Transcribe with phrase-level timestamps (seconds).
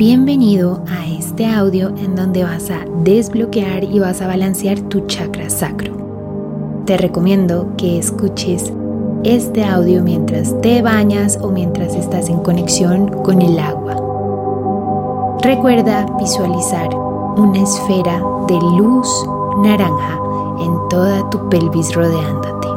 [0.00, 5.50] Bienvenido a este audio en donde vas a desbloquear y vas a balancear tu chakra
[5.50, 5.92] sacro.
[6.86, 8.72] Te recomiendo que escuches
[9.24, 15.36] este audio mientras te bañas o mientras estás en conexión con el agua.
[15.42, 16.88] Recuerda visualizar
[17.36, 19.06] una esfera de luz
[19.58, 20.18] naranja
[20.62, 22.68] en toda tu pelvis rodeándote.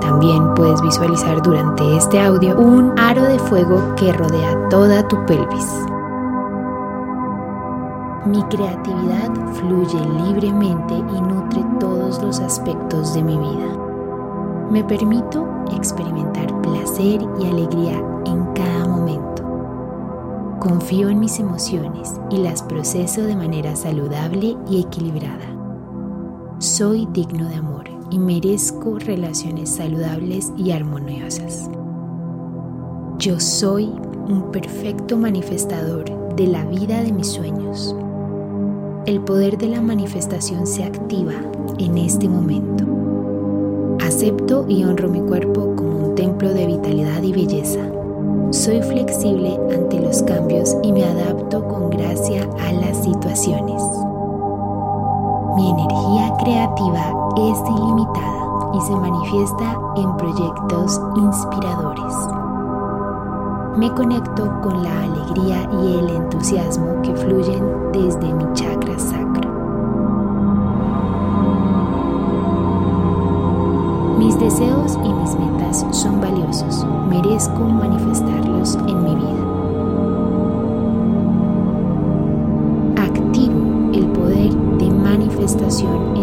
[0.00, 5.89] También puedes visualizar durante este audio un aro de fuego que rodea toda tu pelvis.
[8.26, 14.68] Mi creatividad fluye libremente y nutre todos los aspectos de mi vida.
[14.70, 19.42] Me permito experimentar placer y alegría en cada momento.
[20.60, 25.56] Confío en mis emociones y las proceso de manera saludable y equilibrada.
[26.58, 31.70] Soy digno de amor y merezco relaciones saludables y armoniosas.
[33.16, 33.86] Yo soy
[34.28, 37.96] un perfecto manifestador de la vida de mis sueños
[39.06, 41.32] el poder de la manifestación se activa
[41.78, 42.84] en este momento.
[44.04, 47.80] Acepto y honro mi cuerpo como un templo de vitalidad y belleza.
[48.50, 53.82] Soy flexible ante los cambios y me adapto con gracia a las situaciones.
[55.56, 62.39] Mi energía creativa es ilimitada y se manifiesta en proyectos inspiradores.
[63.80, 67.64] Me conecto con la alegría y el entusiasmo que fluyen
[67.94, 69.50] desde mi chakra sacro.
[74.18, 76.86] Mis deseos y mis metas son valiosos.
[77.08, 79.44] Merezco manifestarlos en mi vida.
[83.02, 86.18] Activo el poder de manifestación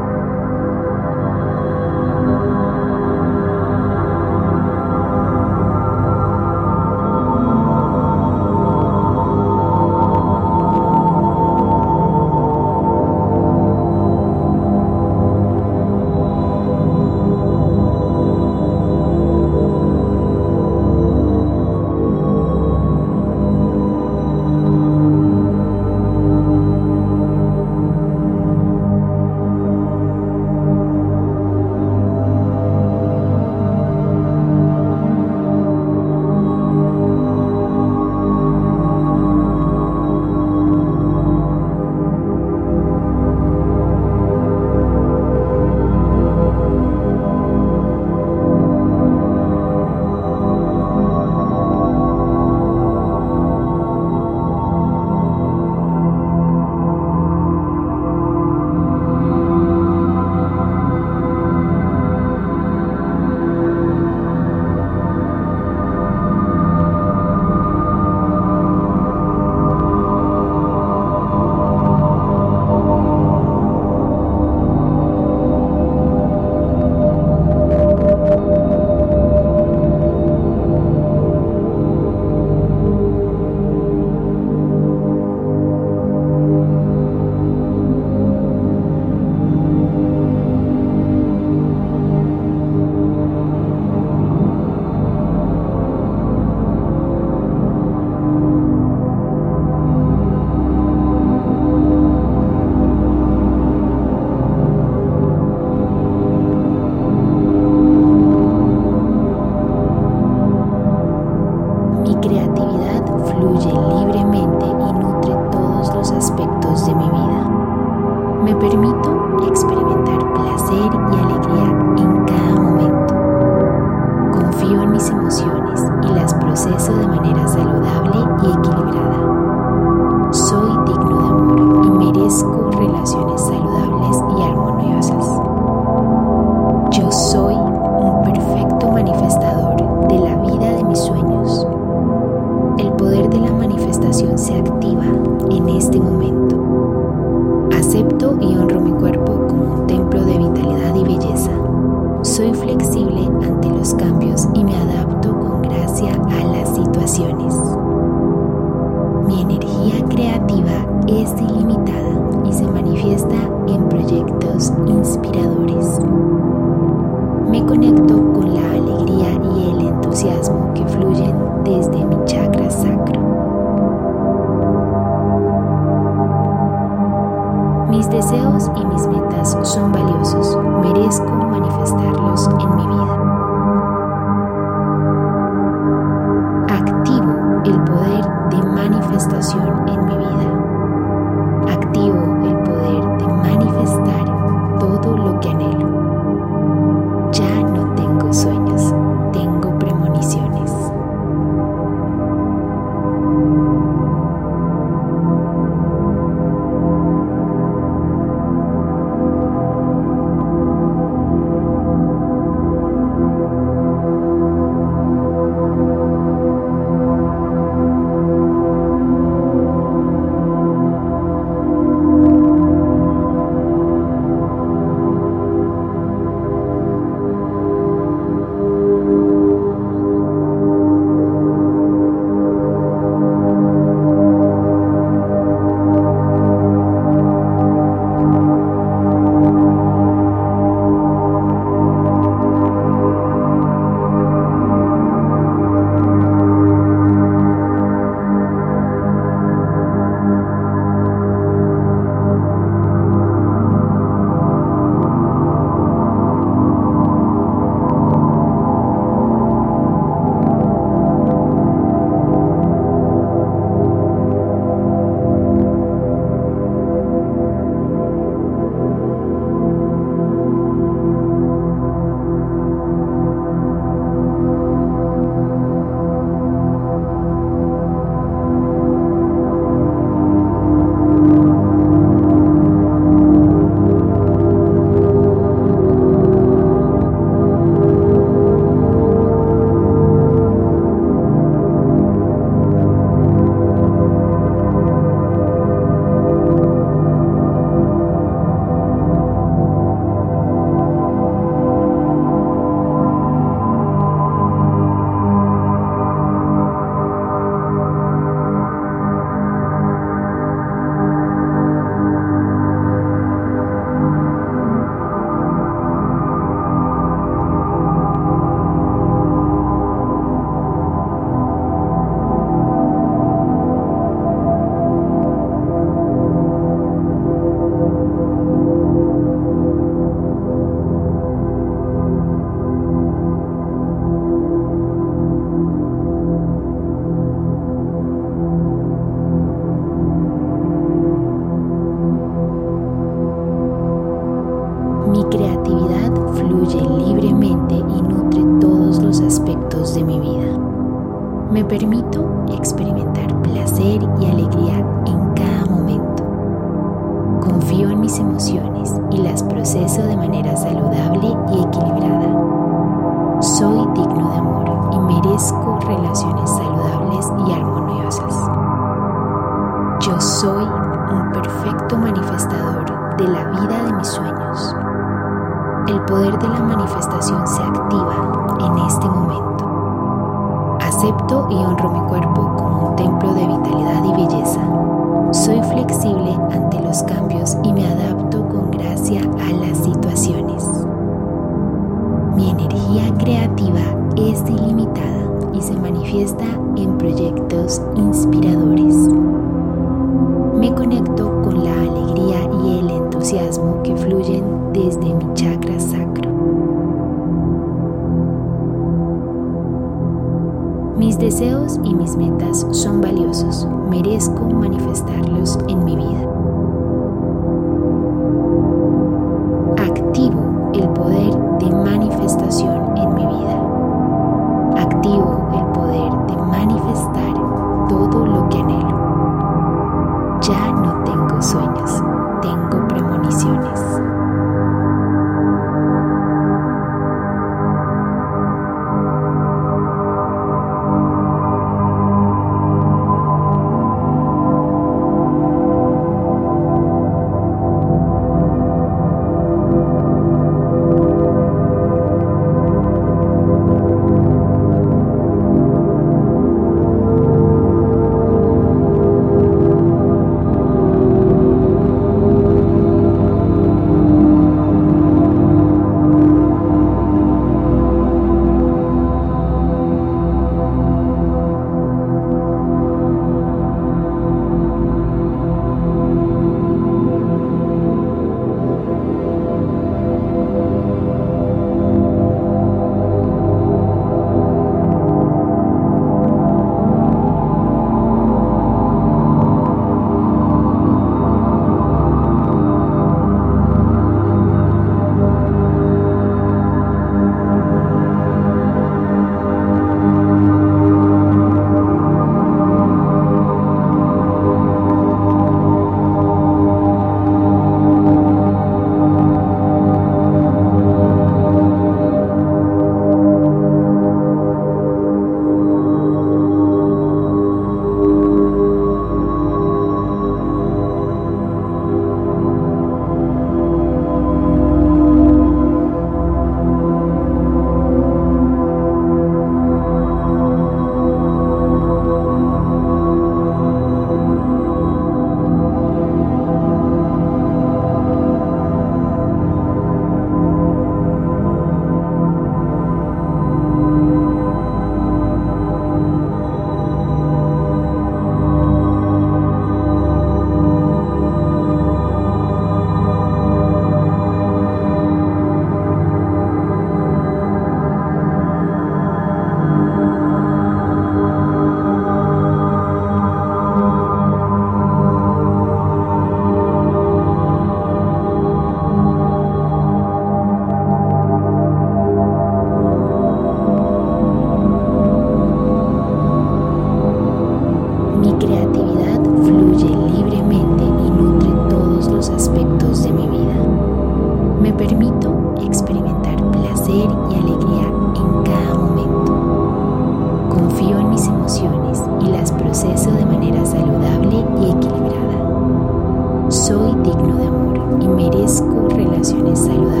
[599.23, 600.00] me conecto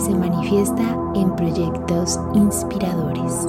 [0.00, 3.46] se manifiesta en proyectos inspiradores.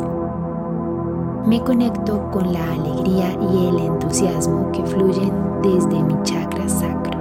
[1.45, 7.19] Me conecto con la alegría y el entusiasmo que fluyen desde mi chakra sacro.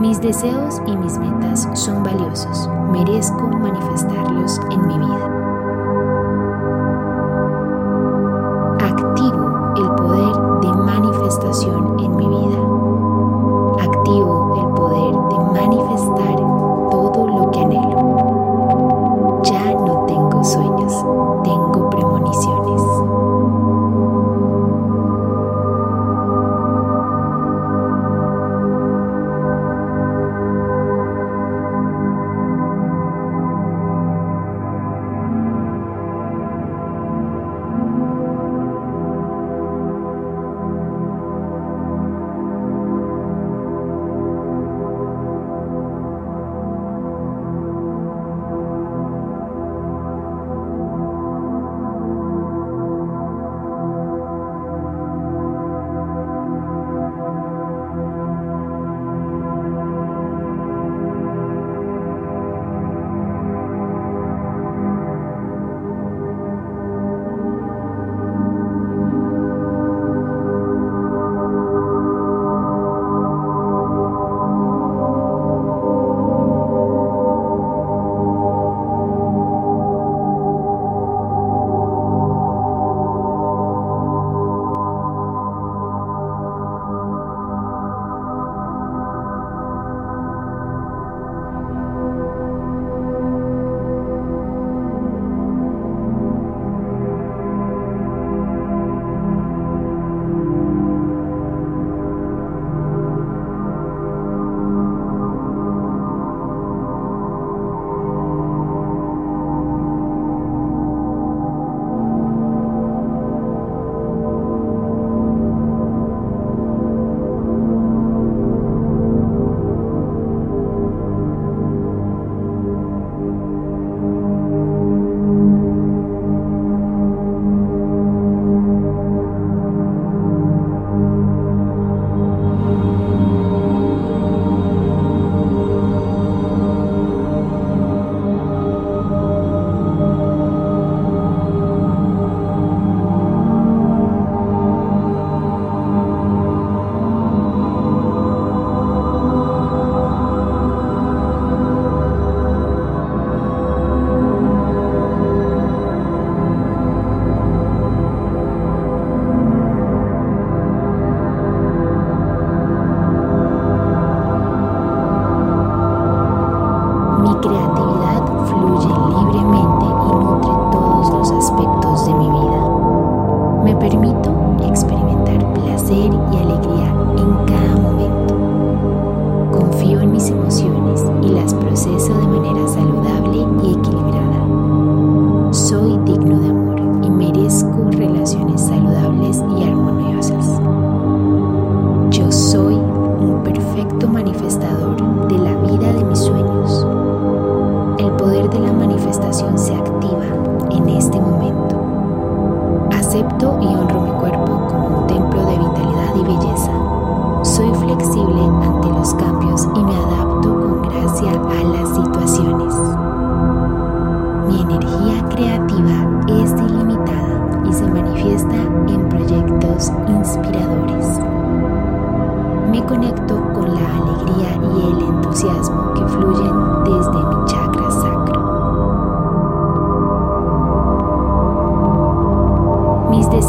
[0.00, 5.41] Mis deseos y mis metas son valiosos, merezco manifestarlos en mi vida.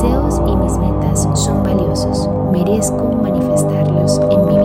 [0.03, 2.29] deseos y mis metas son valiosos.
[2.51, 4.62] Merezco manifestarlos en mi vida.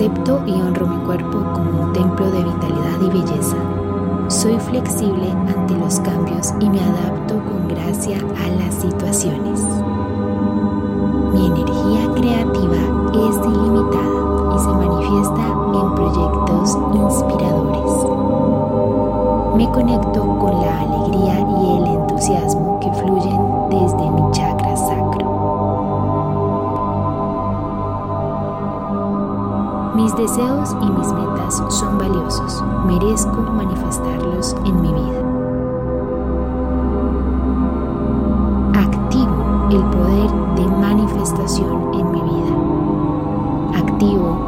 [0.00, 3.56] Acepto y honro mi cuerpo como un templo de vitalidad y belleza.
[4.28, 9.60] Soy flexible ante los cambios y me adapto con gracia a las situaciones.
[11.34, 12.80] Mi energía creativa
[13.12, 15.44] es ilimitada y se manifiesta
[15.74, 17.92] en proyectos inspiradores.
[19.54, 23.39] Me conecto con la alegría y el entusiasmo que fluyen
[30.20, 32.62] Mis deseos y mis metas son valiosos.
[32.84, 35.20] Merezco manifestarlos en mi vida.
[38.74, 43.78] Activo el poder de manifestación en mi vida.
[43.78, 44.39] Activo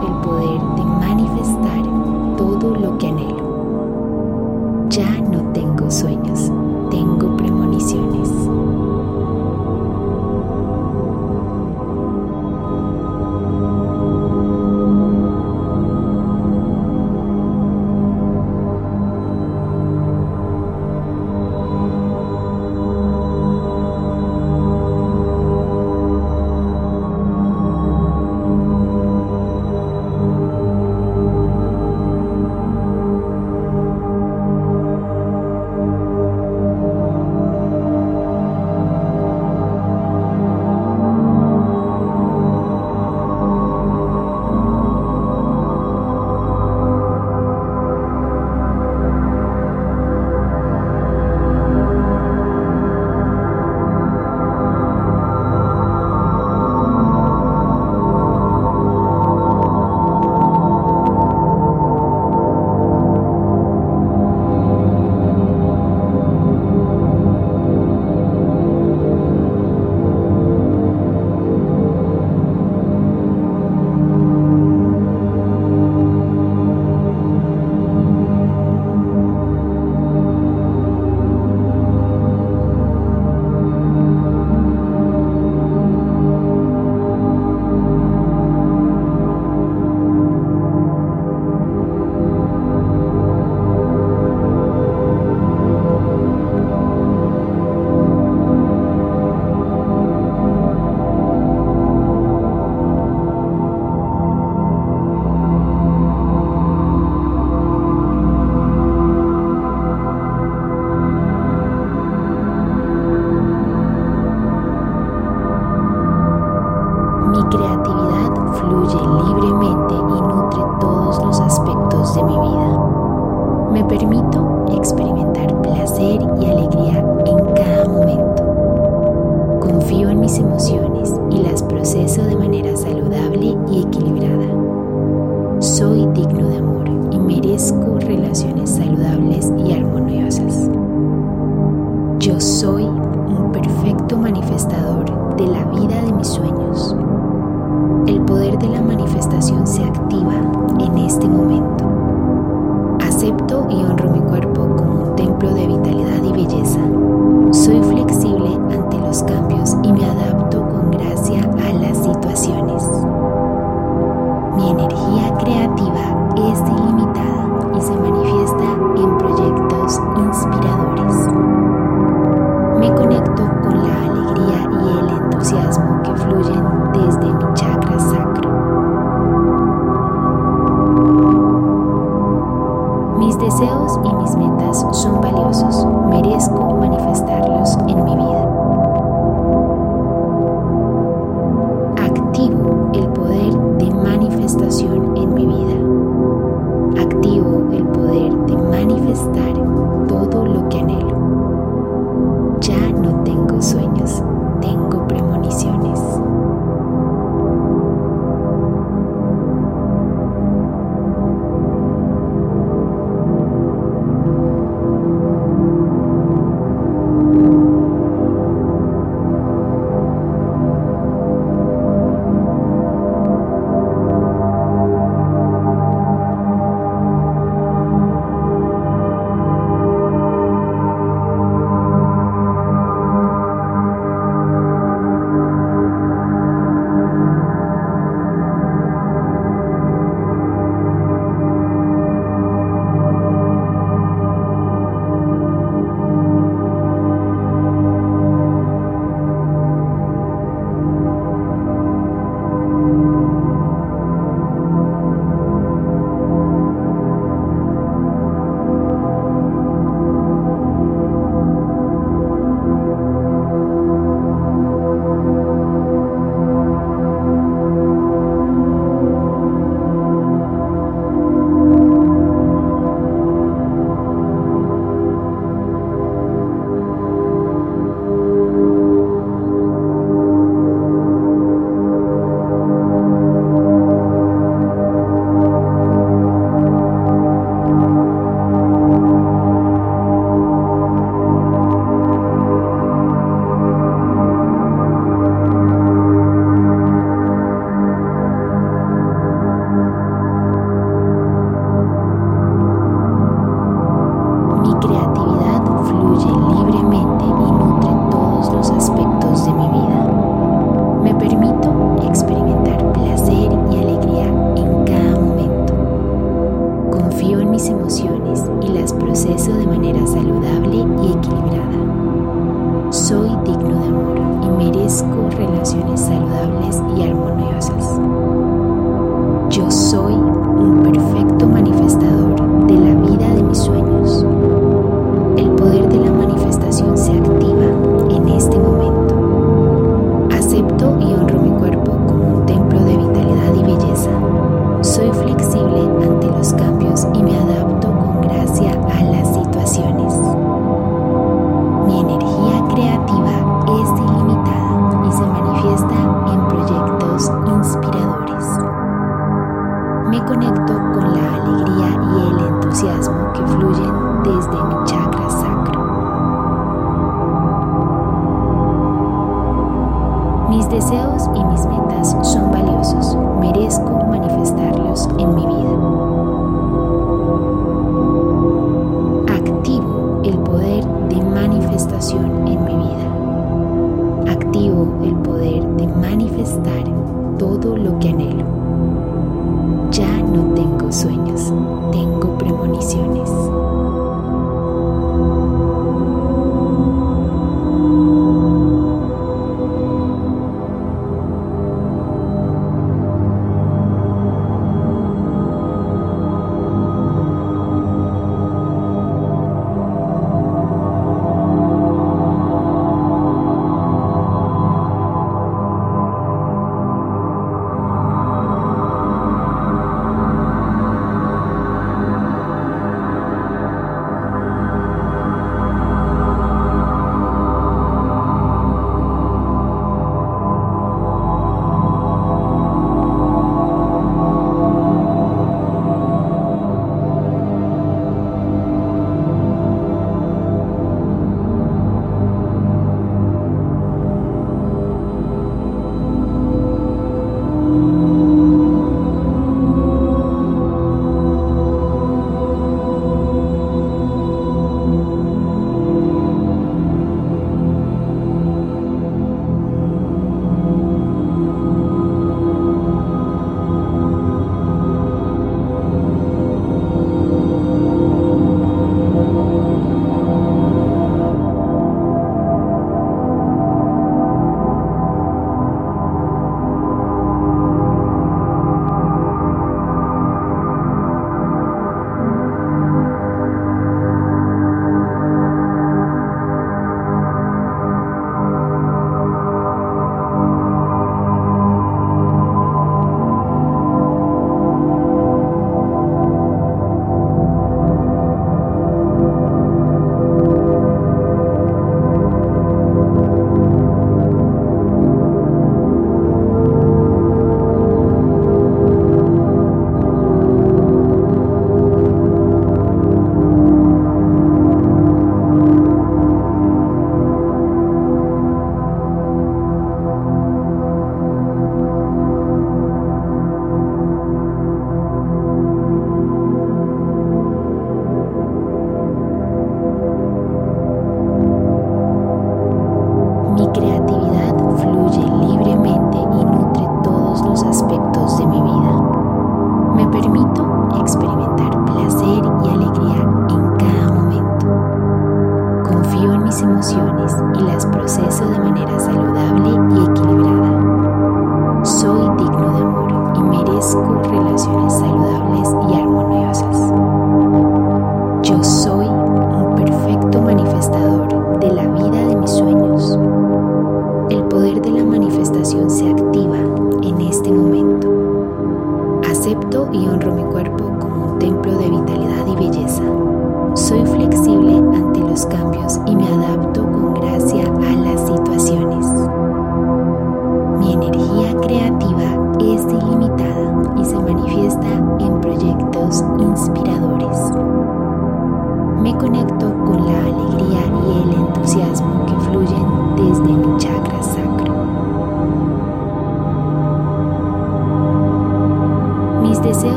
[203.63, 203.91] 随你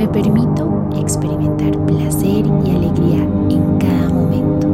[0.00, 3.18] Me permito experimentar placer y alegría
[3.50, 4.66] en cada momento.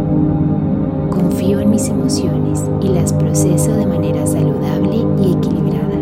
[1.11, 5.99] Confío en mis emociones y las proceso de manera saludable y equilibrada.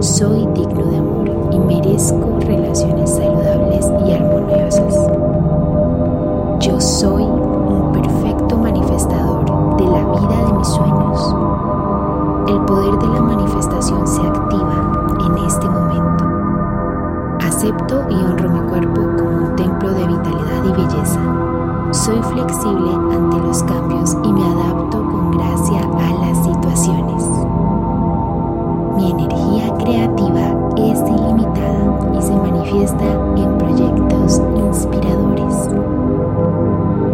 [0.00, 4.94] Soy digno de amor y merezco relaciones saludables y armoniosas.
[6.60, 9.44] Yo soy un perfecto manifestador
[9.76, 11.34] de la vida de mis sueños.
[12.48, 16.35] El poder de la manifestación se activa en este momento.
[17.56, 21.20] Acepto y honro mi cuerpo como un templo de vitalidad y belleza.
[21.90, 27.24] Soy flexible ante los cambios y me adapto con gracia a las situaciones.
[28.98, 35.70] Mi energía creativa es ilimitada y se manifiesta en proyectos inspiradores.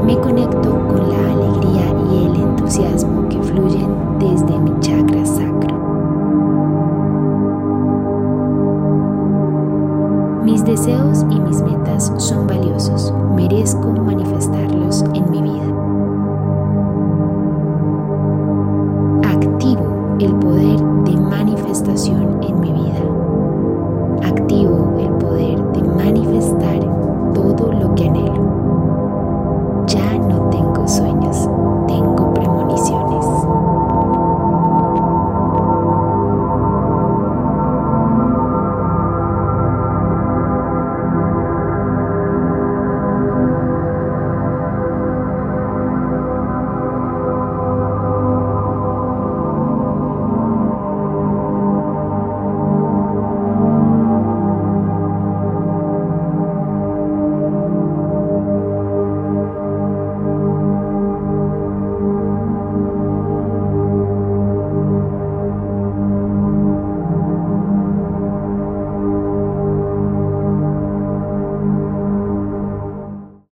[0.04, 5.71] Me conecto con la alegría y el entusiasmo que fluyen desde mi chakra sacro.
[10.72, 11.22] Deseos